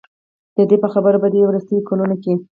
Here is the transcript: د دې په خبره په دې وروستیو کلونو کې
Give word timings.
د 0.55 0.59
دې 0.69 0.77
په 0.83 0.87
خبره 0.93 1.17
په 1.23 1.27
دې 1.33 1.41
وروستیو 1.49 1.87
کلونو 1.89 2.15
کې 2.23 2.33